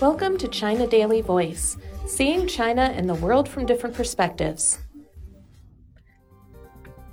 Welcome 0.00 0.36
to 0.38 0.48
China 0.48 0.86
Daily 0.86 1.20
Voice, 1.20 1.76
seeing 2.06 2.48
China 2.48 2.92
and 2.94 3.08
the 3.08 3.14
world 3.14 3.48
from 3.48 3.66
different 3.66 3.94
perspectives. 3.94 4.78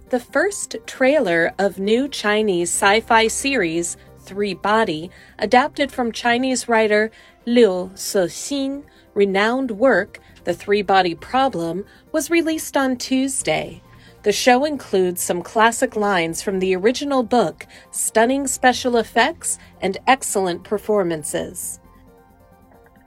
The 0.09 0.19
first 0.19 0.77
trailer 0.87 1.53
of 1.59 1.77
new 1.77 2.07
Chinese 2.07 2.69
sci 2.69 3.01
fi 3.01 3.27
series, 3.27 3.97
Three 4.19 4.55
Body, 4.55 5.11
adapted 5.37 5.91
from 5.91 6.11
Chinese 6.11 6.67
writer 6.67 7.11
Liu 7.45 7.91
Cixin, 7.93 8.83
renowned 9.13 9.71
work, 9.71 10.19
The 10.45 10.53
Three 10.55 10.81
Body 10.81 11.13
Problem, 11.13 11.85
was 12.11 12.31
released 12.31 12.75
on 12.75 12.97
Tuesday. 12.97 13.83
The 14.23 14.33
show 14.33 14.65
includes 14.65 15.21
some 15.21 15.41
classic 15.41 15.95
lines 15.95 16.41
from 16.41 16.59
the 16.59 16.75
original 16.75 17.23
book, 17.23 17.65
stunning 17.91 18.47
special 18.47 18.97
effects, 18.97 19.57
and 19.81 19.97
excellent 20.07 20.63
performances. 20.63 21.79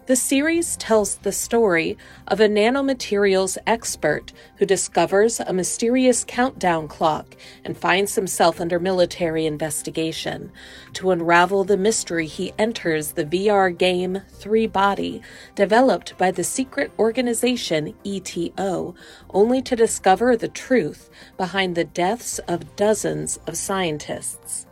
The 0.07 0.17
series 0.17 0.77
tells 0.79 1.15
the 1.15 1.31
story 1.31 1.97
of 2.27 2.41
a 2.41 2.49
nanomaterials 2.49 3.57
expert 3.69 4.33
who 4.57 4.67
discovers 4.67 5.39
a 5.39 5.53
mysterious 5.53 6.25
countdown 6.25 6.89
clock 6.89 7.37
and 7.65 7.79
finds 7.79 8.17
himself 8.17 8.61
under 8.61 8.81
military 8.81 9.47
investigation. 9.47 10.51
To 10.95 11.13
unravel 11.13 11.63
the 11.63 11.77
mystery, 11.77 12.27
he 12.27 12.53
enters 12.59 13.13
the 13.13 13.25
VR 13.25 13.79
game 13.79 14.23
Three 14.29 14.67
Body, 14.67 15.23
developed 15.55 16.19
by 16.19 16.33
the 16.33 16.43
secret 16.43 16.91
organization 16.99 17.95
ETO, 18.05 18.97
only 19.31 19.63
to 19.63 19.77
discover 19.77 20.37
the 20.37 20.49
truth 20.49 21.11
behind 21.37 21.77
the 21.77 21.85
deaths 21.85 22.41
of 22.41 22.75
dozens 22.75 23.39
of 23.47 23.57
scientists 23.57 24.67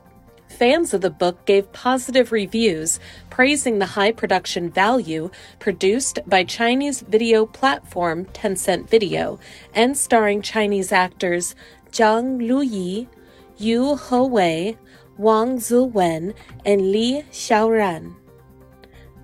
fans 0.60 0.92
of 0.92 1.00
the 1.00 1.08
book 1.08 1.46
gave 1.46 1.72
positive 1.72 2.32
reviews, 2.32 3.00
praising 3.30 3.78
the 3.78 3.86
high 3.86 4.12
production 4.12 4.68
value 4.68 5.30
produced 5.58 6.18
by 6.26 6.44
Chinese 6.44 7.00
video 7.00 7.46
platform 7.46 8.26
Tencent 8.26 8.86
Video 8.90 9.40
and 9.74 9.96
starring 9.96 10.42
Chinese 10.42 10.92
actors 10.92 11.54
Zhang 11.92 12.46
Luyi, 12.46 13.08
Yu 13.56 13.96
Hewei, 13.96 14.76
Wang 15.16 15.56
Ziwen, 15.56 16.34
and 16.66 16.92
Li 16.92 17.24
Xiaoran. 17.32 18.14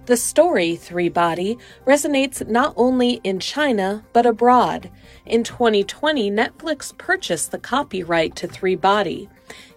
The 0.06 0.16
story, 0.16 0.76
Three 0.76 1.10
Body, 1.10 1.58
resonates 1.86 2.48
not 2.48 2.72
only 2.78 3.20
in 3.24 3.40
China 3.40 4.06
but 4.14 4.24
abroad. 4.24 4.90
In 5.26 5.44
2020, 5.44 6.30
Netflix 6.30 6.96
purchased 6.96 7.50
the 7.50 7.58
copyright 7.58 8.34
to 8.36 8.48
Three 8.48 8.76
Body. 8.76 9.28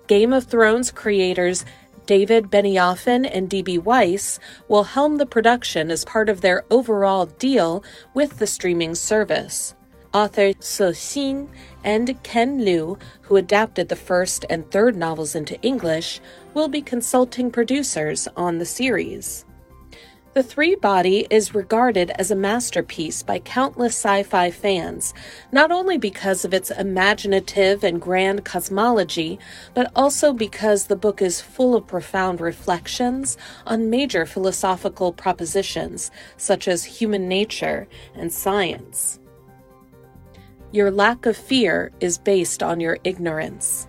Game 0.10 0.34
of 0.34 0.46
Thrones 0.46 0.90
creators 0.90 1.64
David 2.08 2.46
Benioff 2.46 3.06
and 3.06 3.48
D.B. 3.48 3.78
Weiss 3.78 4.40
will 4.68 4.86
helm 4.86 5.18
the 5.18 5.26
production 5.28 5.92
as 5.92 6.04
part 6.04 6.30
of 6.30 6.42
their 6.42 6.66
overall 6.72 7.28
deal 7.28 7.84
with 8.16 8.40
the 8.40 8.48
streaming 8.48 8.96
service. 8.96 9.76
Author 10.12 10.54
Cixin 10.54 11.48
and 11.84 12.24
Ken 12.24 12.66
Liu, 12.66 12.98
who 13.22 13.36
adapted 13.36 13.90
the 13.90 13.96
first 13.96 14.46
and 14.50 14.72
third 14.72 14.96
novels 14.96 15.36
into 15.36 15.62
English, 15.62 16.20
will 16.56 16.70
be 16.70 16.82
consulting 16.82 17.52
producers 17.52 18.28
on 18.36 18.58
the 18.58 18.66
series. 18.66 19.46
The 20.36 20.44
Three 20.44 20.76
Body 20.76 21.26
is 21.32 21.56
regarded 21.56 22.12
as 22.12 22.30
a 22.30 22.36
masterpiece 22.36 23.24
by 23.24 23.40
countless 23.40 23.94
sci 23.94 24.22
fi 24.22 24.52
fans, 24.52 25.12
not 25.52 25.72
only 25.72 25.98
because 25.98 26.46
of 26.46 26.54
its 26.54 26.70
imaginative 26.70 27.84
and 27.84 28.00
grand 28.00 28.46
cosmology, 28.46 29.40
but 29.74 29.92
also 29.96 30.32
because 30.32 30.86
the 30.86 30.96
book 30.96 31.24
is 31.24 31.42
full 31.42 31.76
of 31.76 31.88
profound 31.88 32.42
reflections 32.42 33.38
on 33.66 33.90
major 33.90 34.24
philosophical 34.28 35.12
propositions 35.12 36.12
such 36.38 36.68
as 36.68 36.84
human 36.84 37.28
nature 37.28 37.88
and 38.14 38.32
science. 38.32 39.20
Your 40.72 40.92
lack 40.92 41.26
of 41.26 41.38
fear 41.38 41.92
is 42.02 42.20
based 42.20 42.62
on 42.62 42.80
your 42.80 43.00
ignorance. 43.04 43.88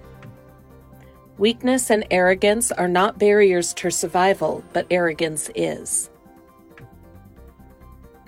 Weakness 1.37 1.91
and 1.91 2.07
arrogance 2.11 2.73
are 2.73 2.89
not 2.89 3.19
barriers 3.19 3.75
to 3.75 3.91
survival, 3.91 4.65
but 4.73 4.87
arrogance 4.91 5.51
is. 5.55 6.09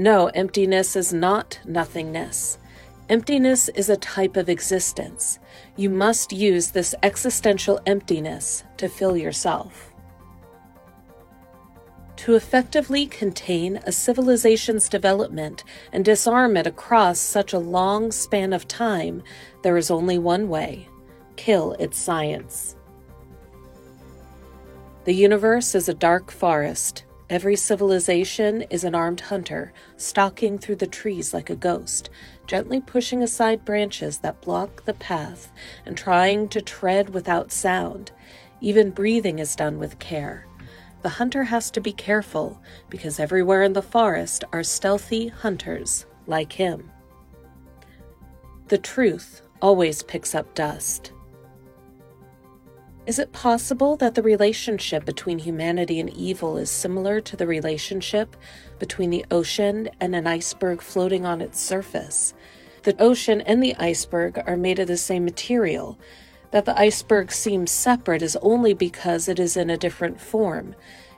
No, 0.02 0.26
emptiness 0.34 0.96
is 0.96 1.12
not 1.12 1.60
nothingness. 1.64 2.58
Emptiness 3.08 3.68
is 3.68 3.88
a 3.88 3.96
type 3.96 4.36
of 4.36 4.48
existence. 4.48 5.38
You 5.76 5.90
must 5.90 6.32
use 6.32 6.72
this 6.72 6.92
existential 7.04 7.78
emptiness 7.86 8.64
to 8.78 8.88
fill 8.88 9.16
yourself. 9.16 9.92
To 12.16 12.34
effectively 12.34 13.06
contain 13.06 13.76
a 13.86 13.92
civilization's 13.92 14.88
development 14.88 15.62
and 15.92 16.04
disarm 16.04 16.56
it 16.56 16.66
across 16.66 17.20
such 17.20 17.52
a 17.52 17.60
long 17.60 18.10
span 18.10 18.52
of 18.52 18.66
time, 18.66 19.22
there 19.62 19.76
is 19.76 19.88
only 19.88 20.18
one 20.18 20.48
way 20.48 20.88
kill 21.36 21.74
its 21.74 21.96
science. 21.96 22.74
The 25.04 25.14
universe 25.14 25.76
is 25.76 25.88
a 25.88 25.94
dark 25.94 26.32
forest 26.32 27.04
Every 27.32 27.56
civilization 27.56 28.60
is 28.68 28.84
an 28.84 28.94
armed 28.94 29.22
hunter, 29.22 29.72
stalking 29.96 30.58
through 30.58 30.76
the 30.76 30.86
trees 30.86 31.32
like 31.32 31.48
a 31.48 31.56
ghost, 31.56 32.10
gently 32.46 32.78
pushing 32.78 33.22
aside 33.22 33.64
branches 33.64 34.18
that 34.18 34.42
block 34.42 34.84
the 34.84 34.92
path 34.92 35.50
and 35.86 35.96
trying 35.96 36.50
to 36.50 36.60
tread 36.60 37.14
without 37.14 37.50
sound. 37.50 38.12
Even 38.60 38.90
breathing 38.90 39.38
is 39.38 39.56
done 39.56 39.78
with 39.78 39.98
care. 39.98 40.46
The 41.00 41.08
hunter 41.08 41.44
has 41.44 41.70
to 41.70 41.80
be 41.80 41.94
careful 41.94 42.60
because 42.90 43.18
everywhere 43.18 43.62
in 43.62 43.72
the 43.72 43.80
forest 43.80 44.44
are 44.52 44.62
stealthy 44.62 45.28
hunters 45.28 46.04
like 46.26 46.52
him. 46.52 46.90
The 48.68 48.76
truth 48.76 49.40
always 49.62 50.02
picks 50.02 50.34
up 50.34 50.52
dust. 50.52 51.12
Is 53.04 53.18
it 53.18 53.32
possible 53.32 53.96
that 53.96 54.14
the 54.14 54.22
relationship 54.22 55.04
between 55.04 55.40
humanity 55.40 55.98
and 55.98 56.08
evil 56.10 56.56
is 56.56 56.70
similar 56.70 57.20
to 57.22 57.36
the 57.36 57.48
relationship 57.48 58.36
between 58.78 59.10
the 59.10 59.26
ocean 59.28 59.88
and 59.98 60.14
an 60.14 60.28
iceberg 60.28 60.80
floating 60.80 61.26
on 61.26 61.40
its 61.40 61.60
surface? 61.60 62.32
The 62.84 63.00
ocean 63.02 63.40
and 63.40 63.60
the 63.60 63.74
iceberg 63.76 64.40
are 64.46 64.56
made 64.56 64.78
of 64.78 64.86
the 64.86 64.96
same 64.96 65.24
material. 65.24 65.98
That 66.52 66.64
the 66.64 66.78
iceberg 66.78 67.32
seems 67.32 67.72
separate 67.72 68.22
is 68.22 68.36
only 68.36 68.72
because 68.72 69.26
it 69.26 69.40
is 69.40 69.56
in 69.56 69.68
a 69.68 69.76
different 69.76 70.20
form. 70.20 70.76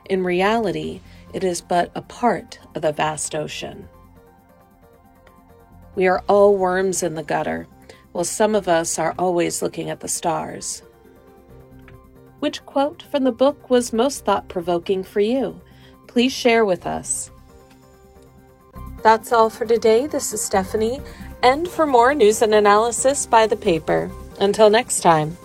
In 0.09 0.23
reality, 0.23 1.01
it 1.33 1.43
is 1.43 1.61
but 1.61 1.91
a 1.93 2.01
part 2.01 2.57
of 2.73 2.81
the 2.81 2.93
vast 2.93 3.35
ocean. 3.35 3.87
We 5.93 6.07
are 6.07 6.23
all 6.27 6.57
worms 6.57 7.03
in 7.03 7.13
the 7.13 7.23
gutter, 7.23 7.67
while 8.11 8.23
some 8.23 8.55
of 8.55 8.67
us 8.67 8.97
are 8.97 9.13
always 9.19 9.61
looking 9.61 9.91
at 9.91 9.99
the 9.99 10.07
stars. 10.07 10.81
Which 12.45 12.63
quote 12.63 13.01
from 13.01 13.23
the 13.23 13.31
book 13.31 13.71
was 13.71 13.91
most 13.91 14.23
thought 14.23 14.49
provoking 14.49 15.03
for 15.03 15.19
you? 15.19 15.59
Please 16.05 16.31
share 16.31 16.63
with 16.63 16.85
us. 16.85 17.31
That's 19.01 19.31
all 19.31 19.49
for 19.49 19.65
today. 19.65 20.05
This 20.05 20.31
is 20.31 20.43
Stephanie, 20.43 21.01
and 21.41 21.67
for 21.67 21.87
more 21.87 22.13
news 22.13 22.43
and 22.43 22.53
analysis 22.53 23.25
by 23.25 23.47
the 23.47 23.55
paper. 23.55 24.11
Until 24.39 24.69
next 24.69 24.99
time. 24.99 25.35